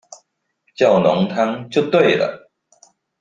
[0.75, 2.49] 叫濃湯就對了